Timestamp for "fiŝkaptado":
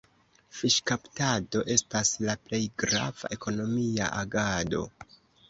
0.59-1.61